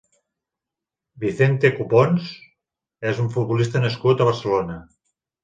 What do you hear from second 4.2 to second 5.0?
a Barcelona.